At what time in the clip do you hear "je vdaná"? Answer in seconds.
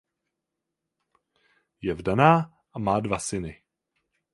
1.81-2.49